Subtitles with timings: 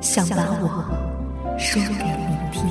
[0.00, 1.58] 想把我。
[1.58, 2.68] 说给你听。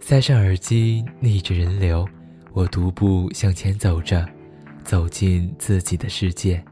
[0.00, 2.08] 塞上耳机，逆着人流，
[2.52, 4.24] 我独步向前走着，
[4.84, 6.64] 走进自己的世界，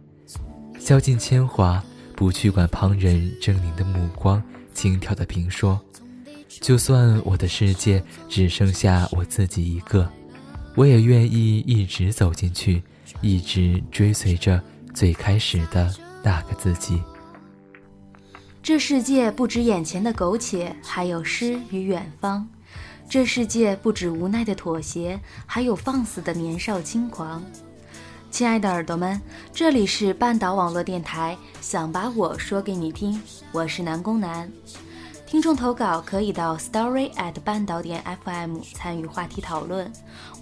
[0.78, 1.82] 消尽铅华，
[2.16, 5.80] 不去管旁人狰狞的目光，轻佻的评说。
[6.60, 10.10] 就算我的世界只剩下我自己一个，
[10.74, 12.82] 我也愿意一直走进去，
[13.20, 14.62] 一直追随着
[14.94, 17.00] 最开始的那个自己。
[18.62, 22.46] 这世界不止眼前的苟且，还有诗与远方；
[23.08, 27.44] 这世界不止无奈的妥协，还有放肆的年少轻狂。
[28.30, 29.20] 亲爱的耳朵们，
[29.52, 33.20] 这里是半岛网络电台，想把我说给你听，
[33.52, 34.50] 我是南宫南。
[35.34, 39.92] 听众投稿可以到 story at 半岛点 fm 参与话题讨论，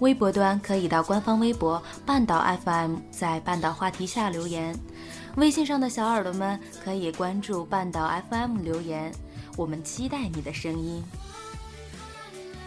[0.01, 4.77] 微博端可以到官方微博半岛 fm 在半岛话题下留言，
[5.37, 9.11] 微信上的小耳朵们可以关注半岛 fm 留言，
[9.57, 11.03] 我们期待你的声音。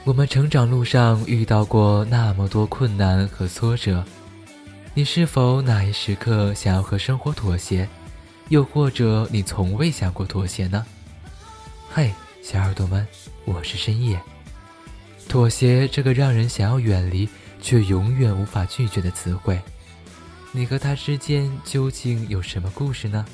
[0.02, 4.04] 我们成长路上遇到过那么多困难和挫折，
[4.94, 7.88] 你是否哪一时刻想要和生活妥协，
[8.48, 10.84] 又或者你从未想过妥协呢？
[11.96, 12.12] 嘿，
[12.42, 13.08] 小耳朵们，
[13.46, 14.20] 我是深夜。
[15.30, 17.26] 妥协这个让人想要远离
[17.58, 19.58] 却永远无法拒绝的词汇，
[20.52, 23.24] 你和他之间究竟有什么故事呢？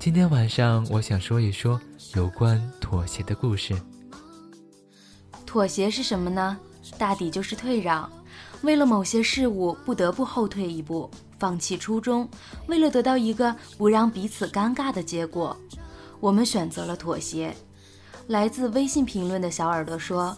[0.00, 1.80] 今天晚上我想说一说
[2.16, 3.80] 有关妥协的故事。
[5.46, 6.58] 妥协是什么呢？
[6.98, 8.10] 大抵就是退让，
[8.62, 11.08] 为了某些事物不得不后退一步，
[11.38, 12.28] 放弃初衷，
[12.66, 15.56] 为了得到一个不让彼此尴尬的结果。
[16.22, 17.52] 我们选择了妥协。
[18.28, 20.36] 来自微信评论的小耳朵说，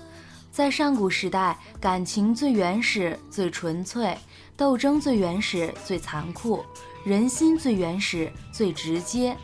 [0.50, 4.16] 在上古时代，感情最原始、最纯粹，
[4.56, 6.64] 斗争最原始、最残酷，
[7.04, 9.36] 人心最原始、最直接。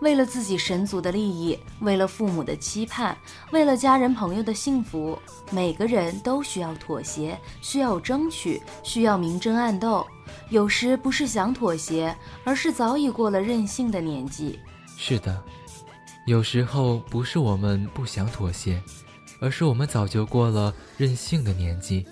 [0.00, 3.16] 为了自己神族的利益，为了父母的期盼，
[3.50, 5.18] 为了家人朋友的幸福，
[5.50, 10.06] 每个人都需要妥协，需要争取，需要明争暗斗。
[10.50, 12.14] 有时不是想妥协，
[12.44, 14.60] 而是早已过了任性的年纪。
[14.98, 15.42] 是的。
[16.26, 18.82] 有时候不是我们不想妥协，
[19.40, 22.04] 而是我们早就过了任性的年纪。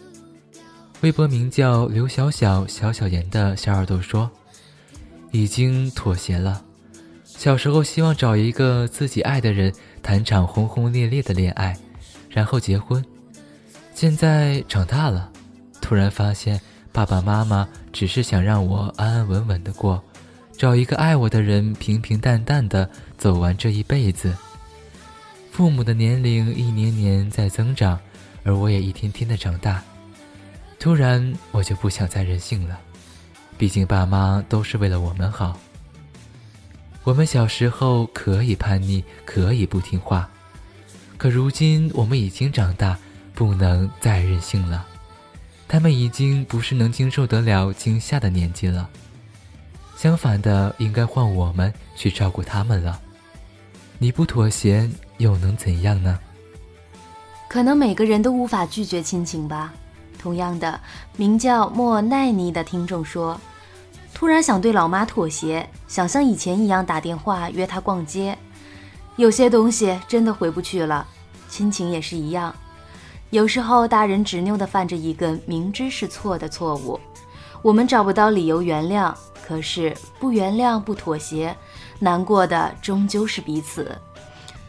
[1.00, 4.30] 微博名叫刘小小小小言的小耳朵说
[5.32, 6.64] ：“已经妥协了。
[7.24, 11.76] 小时候希望找一个自己爱的人谈场轰轰烈烈的恋爱，
[12.30, 13.04] 然后结婚。
[13.94, 15.30] 现在长大了，
[15.80, 16.60] 突然发现
[16.92, 20.00] 爸爸妈妈只是想让我安安稳稳的过。”
[20.56, 22.88] 找一个爱我的人，平平淡淡的
[23.18, 24.34] 走完这一辈子。
[25.50, 27.98] 父母的年龄一年年在增长，
[28.44, 29.82] 而我也一天天的长大。
[30.78, 32.78] 突然，我就不想再任性了。
[33.56, 35.58] 毕竟爸妈都是为了我们好。
[37.02, 40.28] 我们小时候可以叛逆，可以不听话，
[41.16, 42.98] 可如今我们已经长大，
[43.34, 44.86] 不能再任性了。
[45.68, 48.88] 他们已经不是能经受得了惊吓的年纪了。
[49.96, 53.00] 相反的，应该换我们去照顾他们了。
[53.98, 56.18] 你不妥协又能怎样呢？
[57.48, 59.72] 可能每个人都无法拒绝亲情吧。
[60.18, 60.80] 同样的，
[61.16, 63.40] 名叫莫奈尼的听众说
[64.12, 68.36] ：“突然想对老妈妥协，想像以前一样打电话约她逛街。
[69.16, 71.06] 有些东西真的回不去了，
[71.48, 72.54] 亲情也是一样。
[73.30, 76.98] 有时候大人执拗地犯着一个明知是错的错误，
[77.62, 79.14] 我们找不到理由原谅。”
[79.46, 81.54] 可是不原谅不妥协，
[81.98, 83.94] 难过的终究是彼此。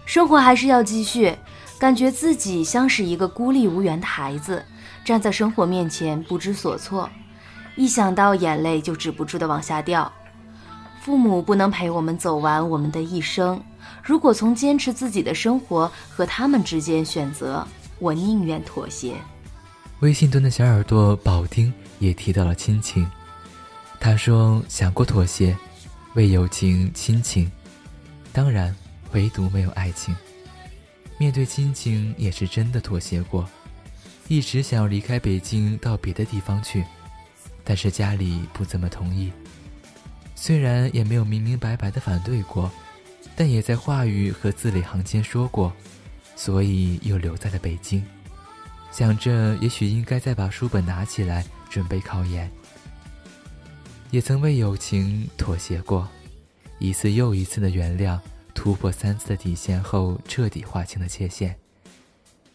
[0.06, 1.34] 生活还是要继续，
[1.80, 4.62] 感觉自己像是一个孤立无援的孩子，
[5.06, 7.10] 站在生活面前不知所措。
[7.78, 10.12] 一想到眼泪就止不住的往下掉。
[11.02, 13.64] 父母不能陪我们走完我们的一生，
[14.04, 17.66] 如果从坚持自己的生活和他们之间选择，
[18.00, 19.14] 我宁愿妥协。
[20.02, 23.10] 微信端的小耳朵宝丁也提到了亲情，
[24.06, 25.58] 他说想过妥协，
[26.14, 27.52] 为友情、亲情，
[28.32, 28.74] 当然
[29.14, 30.16] 唯独没有爱情。
[31.18, 33.50] 面对亲情也是真的妥协过，
[34.28, 36.86] 一直想要离开北京到别的地方去，
[37.64, 39.34] 但是家里不怎么同意。
[40.36, 42.72] 虽然也没有明明白白的反对过，
[43.36, 45.74] 但也在话语和字里行间说过，
[46.36, 48.06] 所以又留在了北京。
[48.92, 52.48] 想着也许应该再把书本拿起来准备考研。
[54.12, 56.08] 也曾为友情妥协过，
[56.80, 58.20] 一次又一次的原谅。
[58.54, 61.56] 突破三次的底线后，彻底划清了界限。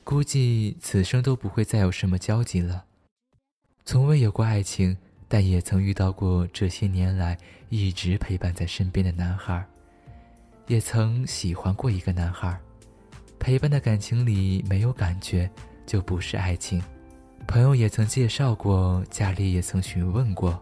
[0.03, 2.85] 估计此生都不会再有什么交集了。
[3.85, 4.97] 从未有过爱情，
[5.29, 7.37] 但也曾遇到过这些年来
[7.69, 9.65] 一直陪伴在身边的男孩。
[10.67, 12.59] 也曾喜欢过一个男孩，
[13.39, 15.51] 陪伴的感情里没有感觉，
[15.87, 16.83] 就不是爱情。
[17.47, 20.61] 朋友也曾介绍过，家里也曾询问过，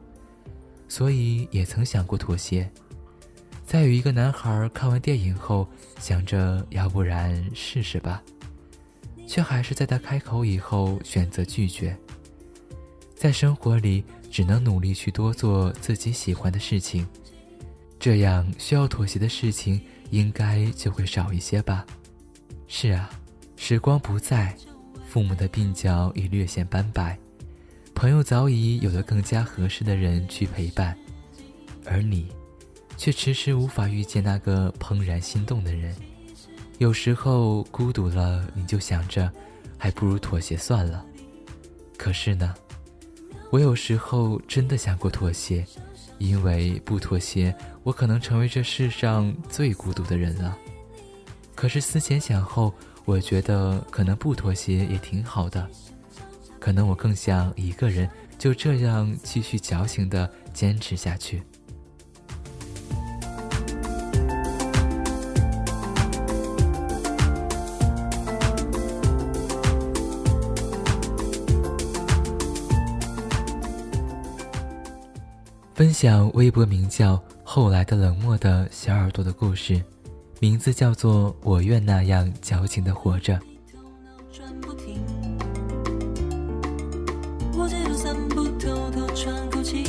[0.88, 2.69] 所以也曾想过妥协。
[3.64, 5.69] 在与一个男孩看完电影后，
[6.00, 8.23] 想着要不然试试吧，
[9.26, 11.96] 却还是在他开口以后选择拒绝。
[13.14, 17.06] 在生活里，只能努力去多做自己喜欢的事情，
[17.99, 19.81] 这样需要妥协的事情
[20.11, 21.84] 应该就会少一些吧。
[22.69, 23.11] 是啊，
[23.56, 24.56] 时光不再，
[25.06, 27.19] 父母的鬓角已略显斑白，
[27.99, 30.97] 朋友早已有了更加合适的人去陪伴，
[31.85, 32.29] 而你。
[32.97, 35.93] 却迟迟无法遇见那个怦然心动的人。
[36.79, 39.29] 有时候孤独了，你就想着，
[39.77, 41.05] 还不如妥协算了。
[41.97, 42.55] 可是呢，
[43.50, 45.67] 我有时候真的想过妥协，
[46.19, 47.53] 因为不妥协，
[47.83, 50.56] 我可能成为这世上最孤独的人了。
[51.56, 52.73] 可是思前想后，
[53.05, 55.69] 我觉得可能不妥协也挺好的。
[56.58, 58.08] 可能我更想一个人
[58.38, 61.43] 就这样继续矫情的坚持下去。
[75.75, 79.81] 分享微博名叫“后来的冷漠”的小耳朵的故事，
[80.40, 83.38] 名字叫做“我愿那样矫情的活着”。
[87.58, 89.84] 不急就散步，偷偷喘口气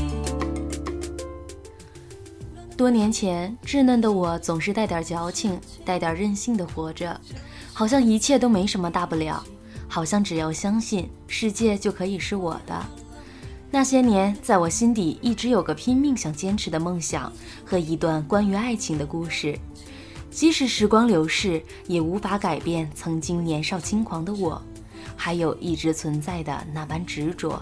[2.75, 7.21] 多年前，稚嫩的我总是带点矫情、带点任性的活着，
[7.71, 9.43] 好像一切都没什么大不了，
[9.87, 12.83] 好像只要相信，世界就可以是我的。
[13.69, 17.31] 那些年，在我心底一直有个拼命想坚持的梦想
[17.63, 19.55] 和一段关于爱情的故事。
[20.31, 24.59] 即使时光流逝，也无法改变曾经年少轻狂的我，
[25.19, 27.61] 还有一直存在的那般执着。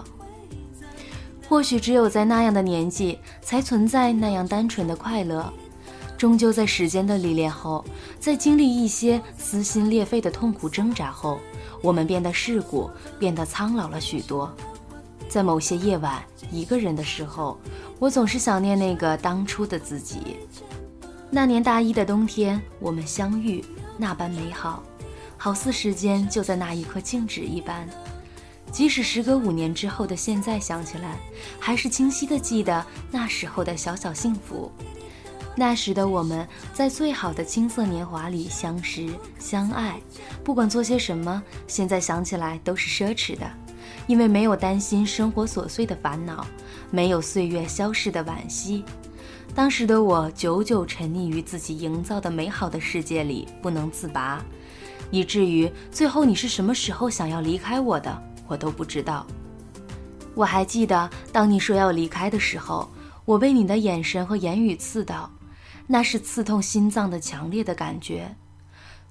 [1.48, 5.52] 或许只有在那样的年纪，才存在那样单纯的快乐。
[6.16, 7.84] 终究在时间的历练后，
[8.20, 11.40] 在经历一些撕心裂肺的痛苦挣扎后，
[11.82, 12.88] 我们变得世故，
[13.18, 14.52] 变得苍老了许多。
[15.28, 17.58] 在某些夜晚，一个人的时候，
[17.98, 20.38] 我总是想念那个当初的自己。
[21.30, 23.64] 那年大一的冬天，我们相遇，
[23.96, 24.82] 那般美好，
[25.38, 27.88] 好似时间就在那一刻静止一般。
[28.70, 31.16] 即使时隔五年之后的现在想起来，
[31.58, 34.70] 还是清晰的记得那时候的小小幸福。
[35.56, 39.98] 那时的我们在最好的青涩年华里相识相爱，
[40.44, 43.50] 不管做些什么，现在想起来都是奢侈的。
[44.06, 46.46] 因为没有担心生活琐碎的烦恼，
[46.90, 48.84] 没有岁月消逝的惋惜，
[49.54, 54.42] 当时的我久久沉溺于自己营造的美好的世界里不能自拔，
[55.10, 59.26] 以至于最后你是什么时候想要离开我的，我都不知道。
[60.34, 62.88] 我还记得，当你说要离开的时候，
[63.24, 65.30] 我被你的眼神和言语刺到，
[65.86, 68.34] 那是刺痛心脏的强烈的感觉。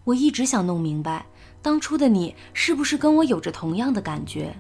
[0.04, 1.26] 我一直想弄明白，
[1.62, 4.56] 当初的你是不是跟我有着同样的感觉。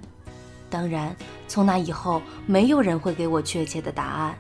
[0.70, 1.16] 当然，
[1.48, 4.38] 从那以后，没有人会给我确切的答案。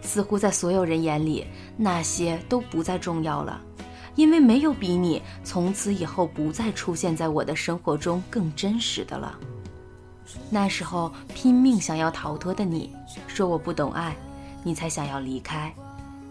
[0.00, 1.44] 似乎在所有人眼里，
[1.76, 3.60] 那些都不再重要了，
[4.16, 9.38] 因为没有比你从此以后不再出现在我的生活中更真实的了。
[10.50, 12.92] 那时候拼命想要逃脱的你，
[13.28, 14.16] 说我不懂爱，
[14.64, 15.72] 你才想要离开。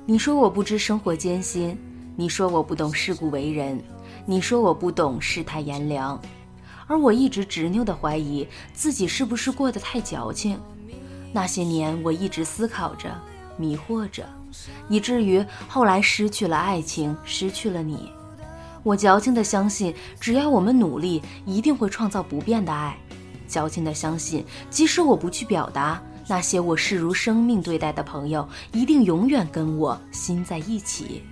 [0.06, 1.78] 你说我不知生活艰辛，
[2.16, 3.82] 你说我不懂世故为人，
[4.26, 6.20] 你说我不懂世态炎凉，
[6.88, 10.60] 而我一直执拗地怀疑自己是不是过得太矫情。
[11.32, 13.10] 那些年，我一直思考着，
[13.58, 14.28] 迷惑着，
[14.90, 18.12] 以至于后来失去了爱情，失去了你。
[18.84, 22.96] 我矫情地相信，只要我们努力，一定会创造不变的爱。
[23.48, 31.24] 矫情地相信，即使我不去表达，那些我视如生命对待的朋友，一定永远跟我心在一起。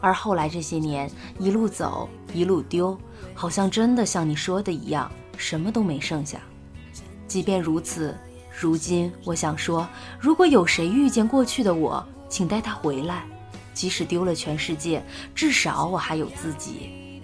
[0.00, 2.96] 而后来这些年，一路走，一路丢，
[3.34, 6.38] 好像真的像你说的一样，什么都没剩下。
[7.26, 8.16] 即便如此，
[8.56, 9.86] 如今我想说，
[10.20, 13.24] 如果有谁遇见过去的我，请带他回来。
[13.74, 15.00] 即使丢了全世界，
[15.34, 17.22] 至少我还有自己。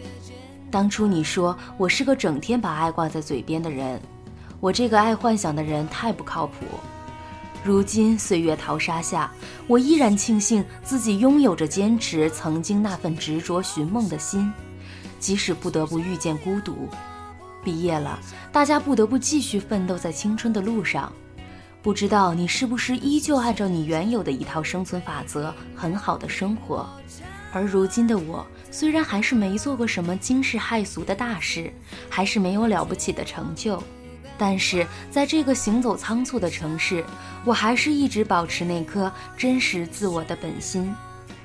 [0.70, 4.00] 当初你说我是个整天把爱挂在嘴边的人，
[4.60, 6.64] 我这个爱幻想的人太不靠谱。
[7.64, 9.32] 如今岁月淘沙下，
[9.66, 14.52] 我依然庆幸自己拥有着坚持曾经那份执着寻梦的心，
[15.18, 16.88] 即使不得不遇见孤独。
[17.64, 18.20] 毕业了，
[18.52, 21.10] 大家不得不继续奋斗在青春的路上。
[21.84, 26.88] 不知道你是不是依旧按照你原有的一套生存法则很好的生活？
[27.52, 31.70] 而如今的我，虽然还是没做过什么惊世骇俗的大事，
[32.08, 33.82] 还是没有了不起的成就，
[34.38, 37.04] 但是在这个行走仓促的城市，
[37.44, 40.90] 我还是一直保持那颗真实自我的本心。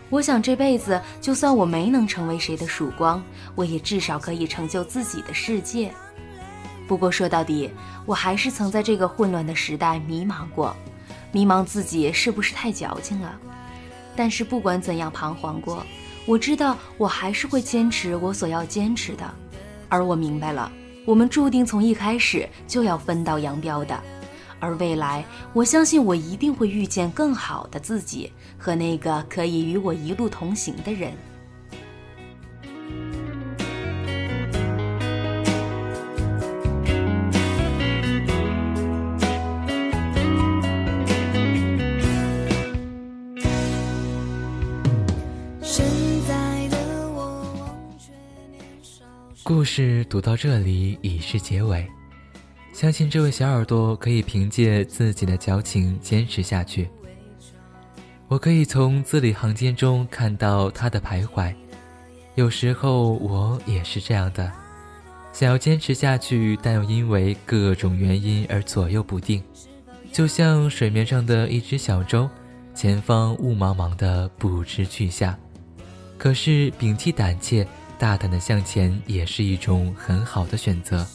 [0.10, 3.22] 我想这辈子，就算我没能成为谁的曙光，
[3.56, 5.94] 我也至少可以成就自己的世界。
[6.90, 7.70] 不过说到底，
[8.08, 10.76] 我还是曾在这个混乱的时代迷茫过，
[11.32, 13.40] 迷茫自己是不是太矫情了。
[14.16, 15.86] 但是不管怎样彷徨过，
[16.26, 19.32] 我知道我还是会坚持我所要坚持的。
[19.88, 20.72] 而我明白了，
[21.06, 23.96] 我们注定从一开始就要分道扬镳的。
[24.60, 31.14] 而未来，我相信我一定会遇见更好的自己和那个可以与我一路同行的人。
[49.60, 51.86] 故事读到这里已是结尾，
[52.72, 56.88] 相信这位小耳朵可以凭借自己的矫情坚持下去。
[58.30, 61.54] 我可以从字里行间中看到他的徘徊，
[62.36, 64.50] 有时候我也是这样的，
[65.34, 69.44] 想要坚持下去，但又因为各种原因而左右不定，
[70.14, 72.30] 就像水面上的一只小舟，
[72.74, 75.38] 前方雾茫茫的不知去向。
[76.18, 77.68] 可是摒弃胆怯。
[78.00, 81.06] 大胆的向前也是一种很好的选择。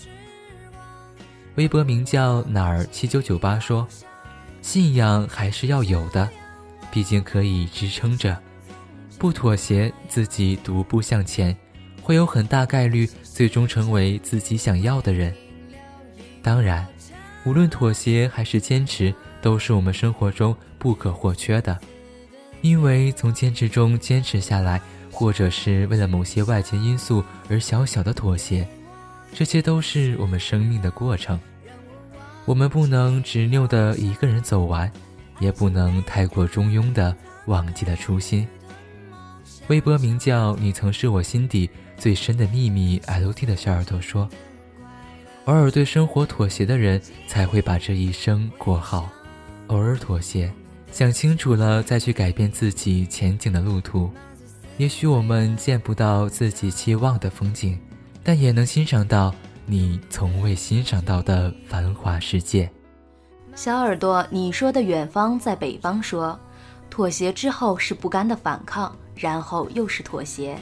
[1.55, 3.89] 微博名叫哪儿七九九八说
[4.61, 6.29] ：“信仰还是要有的，
[6.93, 8.39] 毕竟可以支撑着。
[9.19, 11.57] 不妥协，自己独步向前，
[12.03, 15.35] 会有很大概率最终成为自己想要的人。
[16.43, 16.87] 当然，
[17.47, 21.79] 无论妥协还是坚持，都是我们生活中不可或缺的，
[22.61, 24.79] 因为从坚持中坚持下来。”
[25.15, 28.67] 或者是为了某些外界因素而小小的妥协，
[29.33, 31.39] 这些都是我们生命的过程。
[32.45, 34.91] 我们不能执拗的一个人走完，
[35.39, 37.17] 也不能太过中庸的
[37.47, 38.47] 忘记了初心。
[39.69, 44.29] 微博名叫“你曾是我心底最深的秘密 ”，LT 的小耳朵说
[45.47, 49.09] ：“偶尔对生活妥协的人，才会把这一生过好。
[49.69, 50.53] 偶尔妥协，
[50.91, 54.11] 想清楚了再去改变自己前景的路途。”
[54.77, 57.79] 也许我们见不到自己期望的风景，
[58.25, 59.33] 但也能欣赏到
[59.67, 62.69] 你从未欣赏到的繁华世界。
[63.55, 66.37] 小耳朵，你说的远方在北方，说
[66.91, 70.59] 妥协之后是不甘的反抗，然后又是妥协。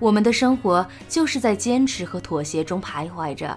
[0.00, 3.56] 我们的生活就是在坚持和妥协中徘徊着，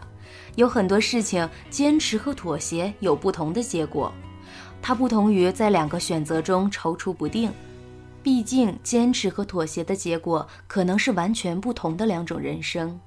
[0.53, 4.13] 有很多事情坚持和妥协有不同的结果，
[4.83, 7.51] 它不同于在两个选择中踌躇不定。
[8.23, 12.97] 毕竟，坚持和妥协的结果可能是完全不同的两种人生。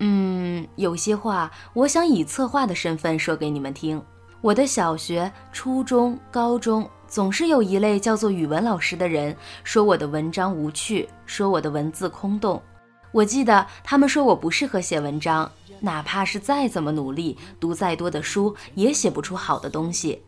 [0.00, 4.00] 嗯，有些话我想以策划的身份说给你们听。
[4.40, 9.34] 我的小学、初中、高中总是有一类叫做语文老师的人，
[9.64, 12.62] 说我的文章无趣，说我的文字空洞。
[13.10, 20.22] 我记得他们说我不适合写文章，哪怕是再怎么努力，读再多的书，也写不出好的东西。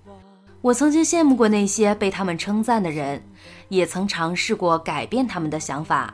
[0.63, 3.23] 我曾经羡慕过那些被他们称赞的人，
[3.71, 6.13] 也曾尝试过改变他们的想法，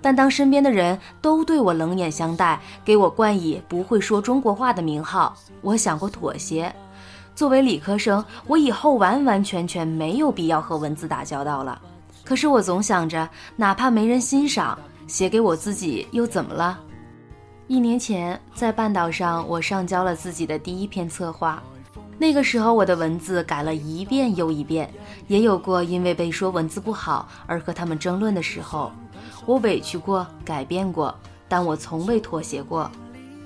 [0.00, 6.74] 但当身边的人都对我冷眼相待，给我冠以不会说中国话的名号，我想过妥协。
[7.34, 11.78] 作为理科生，我以后完完全全没有必要和文字打交道了。
[12.24, 16.80] 可是我总想着，哪怕没人欣赏，写给我自己又怎么了？
[17.66, 21.62] 一年前在半岛上，我上交了自己的第一篇策划。
[22.18, 24.90] 那个时候，我的文字改了一遍又一遍，
[25.28, 28.90] 也有过因为被说文字不好而和他们争论的时候。
[29.44, 31.14] 我委屈过，改变过，
[31.48, 32.90] 但我从未妥协过。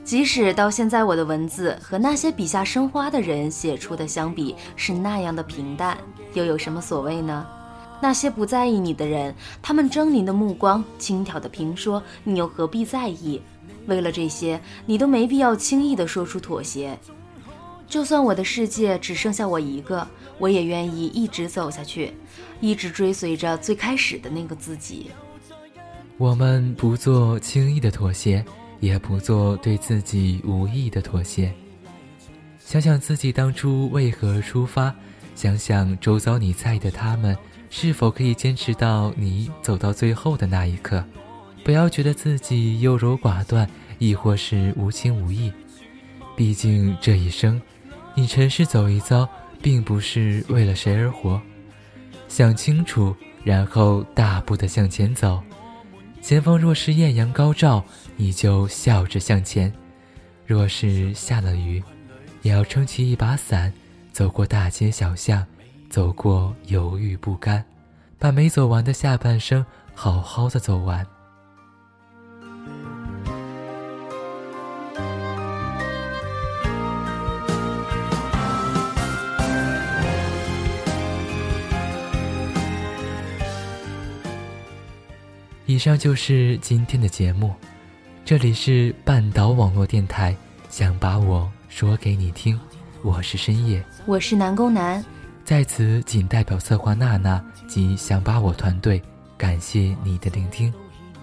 [0.05, 5.99] 即使到现在，我的文字和那些笔下生花的人写出的相比是那样的平淡，
[6.33, 7.47] 又有什么所谓呢？
[8.01, 13.43] 那些不在意你的人，他们狰狞的目光、轻佻的评说，你又何必在意？
[13.87, 16.99] 为了这些，你都没必要轻易地说出妥协。
[17.91, 22.15] 就算我的世界只剩下我一个，我也愿意一直走下去，
[22.61, 25.11] 一直追随着最开始的那个自己。
[26.17, 28.43] 我们不做轻易的妥协。
[28.81, 31.53] 也不做对自己无益的妥协。
[32.59, 34.95] 想想自己当初为何出发，
[35.35, 37.37] 想想周遭你在意的他们
[37.69, 41.05] 是否可以坚持到你走到最后的那一刻。
[41.63, 43.69] 不要觉得自己优柔寡断，
[43.99, 45.53] 亦或是无情无义。
[46.35, 47.61] 毕竟这一生，
[48.15, 49.29] 你尘世走一遭，
[49.63, 51.41] 并不是为了谁而活。
[52.29, 55.43] 想清楚，然后大步的向前走。
[56.21, 57.83] 前方若是艳阳高照，
[58.17, 59.71] 你就笑着向前；
[60.47, 61.83] 若是下了雨，
[62.43, 63.73] 也要撑起一把伞，
[64.13, 65.47] 走过大街小巷，
[65.89, 67.65] 走过犹豫不甘，
[68.19, 69.65] 把没走完的下半生
[69.95, 71.07] 好好的走完。
[85.81, 87.55] 上就是今天的节目，
[88.23, 90.37] 这里是半岛网络电台，
[90.69, 92.61] 想把我说给你听，
[93.03, 95.03] 我是深夜，我是南宫南，
[95.43, 99.03] 在此仅代表策划娜娜及想把我团队
[99.39, 100.71] 感谢你的聆听，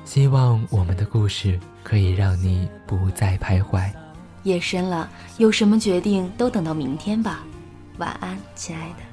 [0.06, 3.88] 希望我们的故事可以让你不再徘徊。
[4.42, 7.44] 夜深了，有什么决定都等到明天吧，
[8.00, 9.07] 晚安，亲爱的。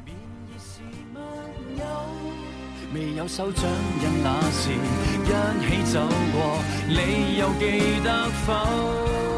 [2.95, 5.29] 未有手掌印那时，一
[5.67, 6.01] 起走
[6.33, 9.34] 过，你又记得否？